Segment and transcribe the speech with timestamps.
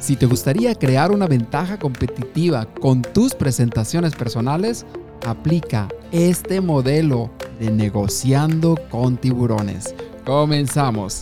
[0.00, 4.86] Si te gustaría crear una ventaja competitiva con tus presentaciones personales,
[5.26, 9.94] aplica este modelo de negociando con tiburones.
[10.24, 11.20] Comenzamos.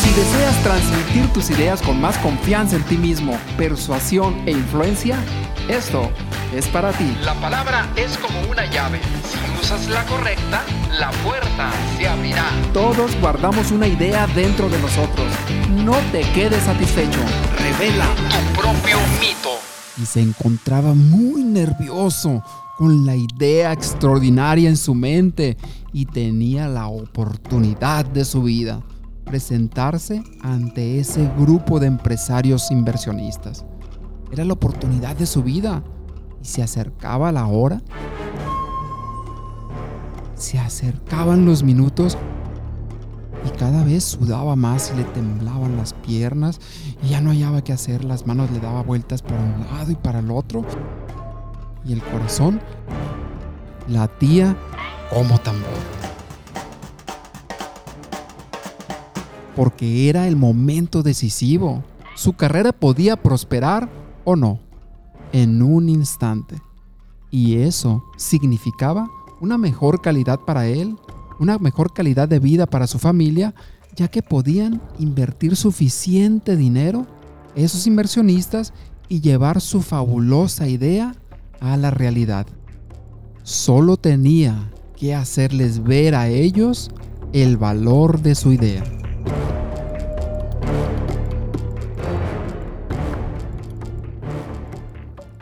[0.00, 5.18] Si deseas transmitir tus ideas con más confianza en ti mismo, persuasión e influencia,
[5.68, 6.10] esto
[6.56, 7.16] es para ti.
[7.22, 9.00] La palabra es como una llave.
[9.24, 10.64] Si usas la correcta,
[10.98, 12.46] la puerta se abrirá.
[12.72, 15.26] Todos guardamos una idea dentro de nosotros.
[15.84, 17.20] No te quedes satisfecho.
[17.58, 18.06] Revela.
[18.30, 19.50] Tu propio mito.
[20.00, 22.42] Y se encontraba muy nervioso
[22.78, 25.56] con la idea extraordinaria en su mente
[25.92, 28.82] y tenía la oportunidad de su vida
[29.24, 33.64] presentarse ante ese grupo de empresarios inversionistas.
[34.30, 35.82] Era la oportunidad de su vida
[36.42, 37.82] y se acercaba la hora.
[40.34, 42.16] Se acercaban los minutos
[43.46, 46.60] y cada vez sudaba más y le temblaban las piernas
[47.02, 48.04] y ya no hallaba qué hacer.
[48.04, 50.64] Las manos le daba vueltas para un lado y para el otro
[51.84, 52.60] y el corazón
[53.88, 54.56] latía
[55.10, 55.70] como tambor.
[59.54, 61.82] Porque era el momento decisivo.
[62.14, 63.88] Su carrera podía prosperar
[64.24, 64.65] o no
[65.32, 66.60] en un instante.
[67.30, 69.08] Y eso significaba
[69.40, 70.96] una mejor calidad para él,
[71.38, 73.54] una mejor calidad de vida para su familia,
[73.94, 77.06] ya que podían invertir suficiente dinero
[77.54, 78.72] esos inversionistas
[79.08, 81.14] y llevar su fabulosa idea
[81.60, 82.46] a la realidad.
[83.42, 86.90] Solo tenía que hacerles ver a ellos
[87.32, 88.84] el valor de su idea.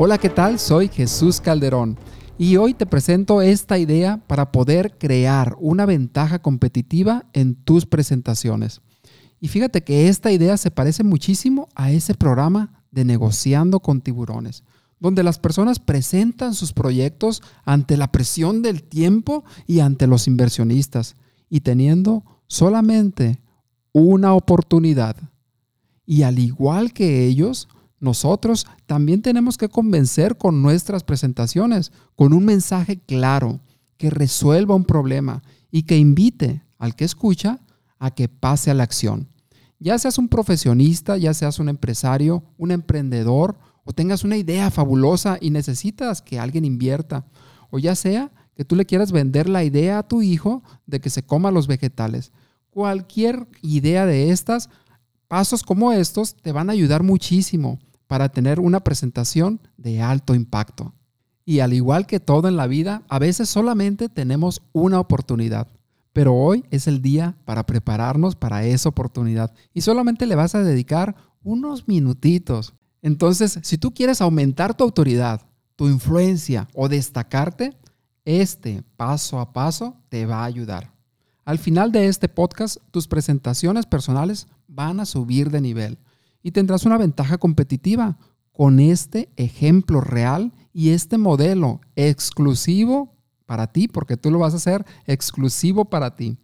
[0.00, 0.60] Hola, ¿qué tal?
[0.60, 1.98] Soy Jesús Calderón
[2.38, 8.80] y hoy te presento esta idea para poder crear una ventaja competitiva en tus presentaciones.
[9.40, 14.62] Y fíjate que esta idea se parece muchísimo a ese programa de negociando con tiburones,
[15.00, 21.16] donde las personas presentan sus proyectos ante la presión del tiempo y ante los inversionistas,
[21.50, 23.40] y teniendo solamente
[23.90, 25.16] una oportunidad.
[26.06, 27.66] Y al igual que ellos,
[28.00, 33.60] nosotros también tenemos que convencer con nuestras presentaciones, con un mensaje claro,
[33.96, 37.60] que resuelva un problema y que invite al que escucha
[37.98, 39.28] a que pase a la acción.
[39.80, 45.38] Ya seas un profesionista, ya seas un empresario, un emprendedor, o tengas una idea fabulosa
[45.40, 47.26] y necesitas que alguien invierta,
[47.70, 51.10] o ya sea que tú le quieras vender la idea a tu hijo de que
[51.10, 52.32] se coma los vegetales.
[52.70, 54.68] Cualquier idea de estas,
[55.26, 60.94] pasos como estos te van a ayudar muchísimo para tener una presentación de alto impacto.
[61.44, 65.68] Y al igual que todo en la vida, a veces solamente tenemos una oportunidad.
[66.12, 69.54] Pero hoy es el día para prepararnos para esa oportunidad.
[69.72, 72.74] Y solamente le vas a dedicar unos minutitos.
[73.02, 75.42] Entonces, si tú quieres aumentar tu autoridad,
[75.76, 77.76] tu influencia o destacarte,
[78.24, 80.92] este paso a paso te va a ayudar.
[81.44, 85.98] Al final de este podcast, tus presentaciones personales van a subir de nivel
[86.42, 88.18] y tendrás una ventaja competitiva
[88.52, 93.16] con este ejemplo real y este modelo exclusivo
[93.46, 96.38] para ti, porque tú lo vas a hacer exclusivo para ti.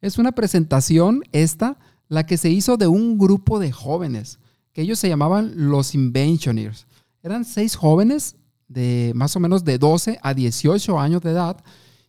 [0.00, 1.78] Es una presentación esta,
[2.08, 4.38] la que se hizo de un grupo de jóvenes,
[4.72, 6.86] que ellos se llamaban los Inventioners.
[7.22, 8.36] Eran seis jóvenes
[8.68, 11.64] de más o menos de 12 a 18 años de edad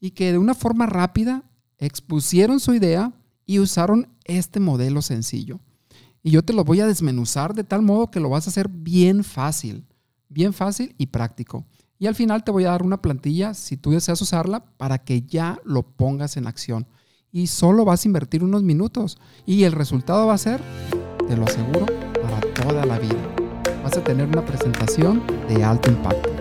[0.00, 1.44] y que de una forma rápida
[1.78, 3.12] expusieron su idea
[3.46, 5.60] y usaron este modelo sencillo.
[6.22, 8.68] Y yo te lo voy a desmenuzar de tal modo que lo vas a hacer
[8.68, 9.86] bien fácil,
[10.28, 11.66] bien fácil y práctico.
[11.98, 15.22] Y al final te voy a dar una plantilla, si tú deseas usarla, para que
[15.22, 16.86] ya lo pongas en acción.
[17.32, 19.18] Y solo vas a invertir unos minutos.
[19.46, 20.60] Y el resultado va a ser,
[21.26, 21.86] te lo aseguro,
[22.22, 23.34] para toda la vida.
[23.82, 26.37] Vas a tener una presentación de alto impacto.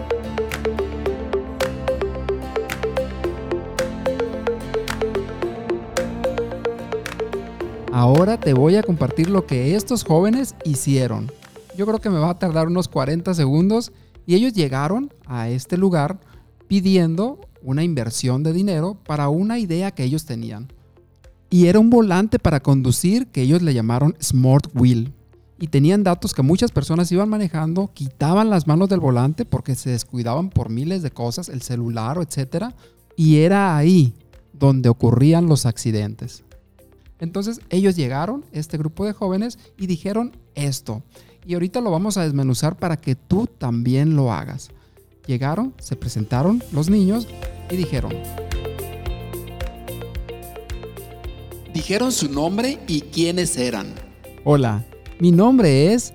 [7.98, 11.32] Ahora te voy a compartir lo que estos jóvenes hicieron.
[11.76, 13.92] Yo creo que me va a tardar unos 40 segundos
[14.28, 16.20] y ellos llegaron a este lugar
[16.68, 20.72] pidiendo una inversión de dinero para una idea que ellos tenían.
[21.50, 25.12] Y era un volante para conducir que ellos le llamaron Smart Wheel.
[25.58, 29.90] Y tenían datos que muchas personas iban manejando, quitaban las manos del volante porque se
[29.90, 32.76] descuidaban por miles de cosas, el celular, etc.
[33.16, 34.14] Y era ahí
[34.54, 36.44] donde ocurrían los accidentes.
[37.20, 41.04] Entonces ellos llegaron, este grupo de jóvenes, y dijeron esto.
[41.46, 44.70] Y ahorita lo vamos a desmenuzar para que tú también lo hagas.
[45.26, 47.28] Llegaron, se presentaron los niños
[47.70, 48.14] y dijeron,
[51.74, 53.94] Dijeron su nombre y quiénes eran.
[54.44, 54.84] Hola,
[55.20, 56.12] mi nombre es...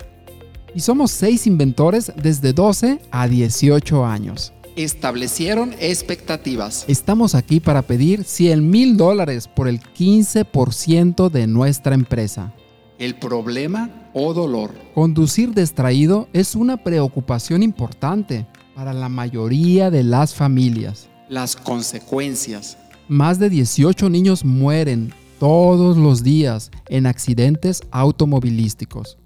[0.74, 4.52] Y somos seis inventores desde 12 a 18 años.
[4.76, 6.86] Establecieron expectativas.
[6.88, 12.54] Estamos aquí para pedir 100 mil dólares por el 15% de nuestra empresa.
[12.98, 14.70] El problema o dolor.
[14.94, 21.10] Conducir distraído es una preocupación importante para la mayoría de las familias.
[21.28, 22.78] Las consecuencias.
[23.08, 29.18] Más de 18 niños mueren todos los días en accidentes automovilísticos.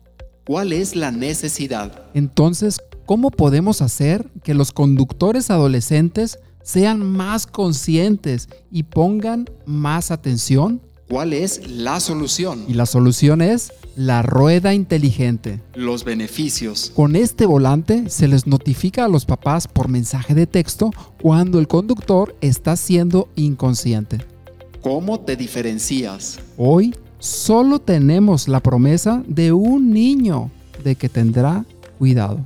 [0.46, 2.04] ¿Cuál es la necesidad?
[2.14, 10.82] Entonces, ¿cómo podemos hacer que los conductores adolescentes sean más conscientes y pongan más atención?
[11.08, 12.64] ¿Cuál es la solución?
[12.66, 15.62] Y la solución es la rueda inteligente.
[15.74, 16.90] Los beneficios.
[16.96, 20.90] Con este volante se les notifica a los papás por mensaje de texto
[21.22, 24.18] cuando el conductor está siendo inconsciente.
[24.80, 26.40] ¿Cómo te diferencias?
[26.56, 30.50] Hoy solo tenemos la promesa de un niño
[30.82, 31.64] de que tendrá
[31.98, 32.44] cuidado.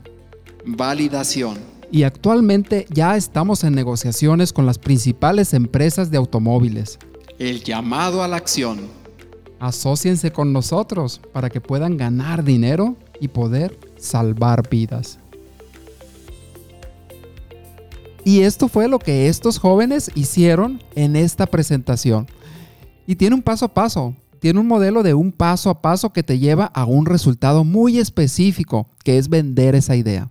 [0.77, 1.59] Validación.
[1.91, 6.99] Y actualmente ya estamos en negociaciones con las principales empresas de automóviles.
[7.39, 8.79] El llamado a la acción.
[9.59, 15.19] Asociense con nosotros para que puedan ganar dinero y poder salvar vidas.
[18.25, 22.27] Y esto fue lo que estos jóvenes hicieron en esta presentación.
[23.07, 26.23] Y tiene un paso a paso, tiene un modelo de un paso a paso que
[26.23, 30.31] te lleva a un resultado muy específico, que es vender esa idea.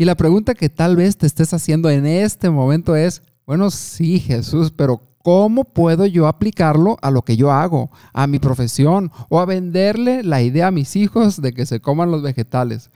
[0.00, 4.18] Y la pregunta que tal vez te estés haciendo en este momento es, bueno, sí,
[4.18, 9.40] Jesús, pero ¿cómo puedo yo aplicarlo a lo que yo hago, a mi profesión o
[9.40, 12.88] a venderle la idea a mis hijos de que se coman los vegetales?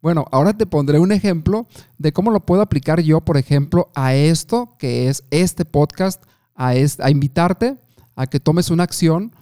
[0.00, 1.66] Bueno, ahora te pondré un ejemplo
[1.98, 6.22] de cómo lo puedo aplicar yo, por ejemplo, a esto que es este podcast,
[6.54, 7.78] a, a invitarte
[8.14, 9.32] a que tomes una acción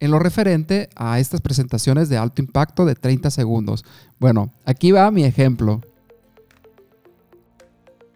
[0.00, 3.84] en lo referente a estas presentaciones de alto impacto de 30 segundos.
[4.18, 5.82] Bueno, aquí va mi ejemplo.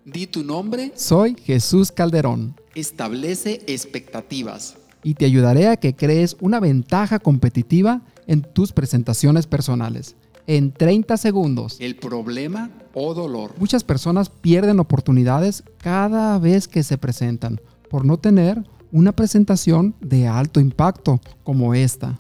[0.05, 0.93] Di tu nombre.
[0.95, 2.55] Soy Jesús Calderón.
[2.75, 4.77] Establece expectativas.
[5.03, 10.17] Y te ayudaré a que crees una ventaja competitiva en tus presentaciones personales
[10.47, 11.77] en 30 segundos.
[11.79, 13.55] El problema o dolor.
[13.59, 20.27] Muchas personas pierden oportunidades cada vez que se presentan por no tener una presentación de
[20.27, 22.19] alto impacto como esta.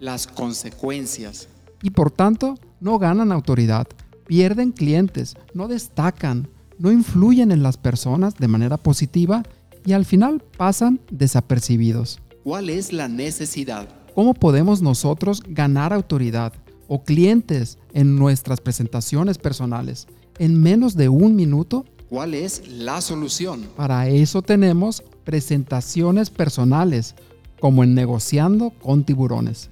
[0.00, 1.46] Las consecuencias.
[1.80, 3.86] Y por tanto, no ganan autoridad,
[4.26, 6.48] pierden clientes, no destacan,
[6.78, 9.42] no influyen en las personas de manera positiva
[9.84, 12.20] y al final pasan desapercibidos.
[12.44, 13.88] ¿Cuál es la necesidad?
[14.14, 16.52] ¿Cómo podemos nosotros ganar autoridad?
[16.88, 20.08] o clientes en nuestras presentaciones personales
[20.38, 21.84] en menos de un minuto?
[22.08, 23.68] ¿Cuál es la solución?
[23.76, 27.14] Para eso tenemos presentaciones personales,
[27.60, 29.70] como en negociando con tiburones.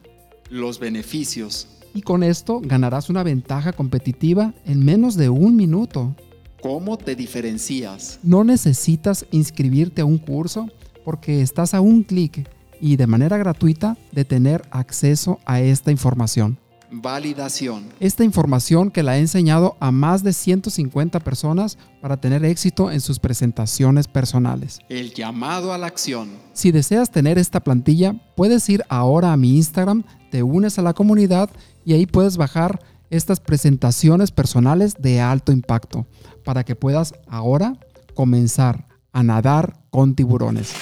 [0.51, 1.67] Los beneficios.
[1.95, 6.15] Y con esto ganarás una ventaja competitiva en menos de un minuto.
[6.61, 8.19] ¿Cómo te diferencias?
[8.23, 10.69] No necesitas inscribirte a un curso
[11.05, 12.49] porque estás a un clic
[12.81, 16.59] y de manera gratuita de tener acceso a esta información.
[16.91, 17.89] Validación.
[18.01, 23.01] Esta información que la he enseñado a más de 150 personas para tener éxito en
[23.01, 24.79] sus presentaciones personales.
[24.89, 26.31] El llamado a la acción.
[26.53, 30.95] Si deseas tener esta plantilla, puedes ir ahora a mi Instagram, te unes a la
[30.95, 31.51] comunidad
[31.85, 36.07] y ahí puedes bajar estas presentaciones personales de alto impacto
[36.45, 37.79] para que puedas ahora
[38.15, 40.75] comenzar a nadar con tiburones.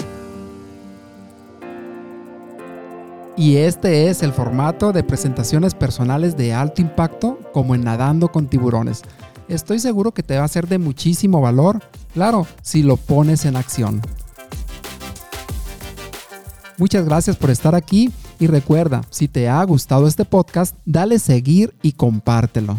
[3.36, 8.46] Y este es el formato de presentaciones personales de alto impacto como en Nadando con
[8.46, 9.02] tiburones.
[9.48, 11.80] Estoy seguro que te va a ser de muchísimo valor,
[12.12, 14.00] claro, si lo pones en acción.
[16.78, 18.12] Muchas gracias por estar aquí
[18.44, 22.76] y recuerda, si te ha gustado este podcast, dale seguir y compártelo.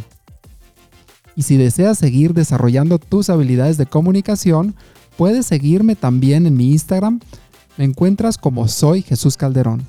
[1.35, 4.75] Y si deseas seguir desarrollando tus habilidades de comunicación,
[5.17, 7.19] puedes seguirme también en mi Instagram.
[7.77, 9.81] Me encuentras como soy Jesús Calderón.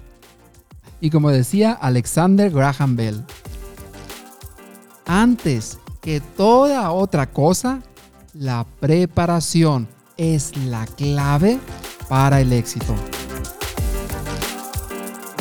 [0.99, 3.23] Y como decía Alexander Graham Bell,
[5.04, 7.83] antes que toda otra cosa,
[8.33, 11.61] la preparación es la clave
[12.09, 12.95] para el éxito.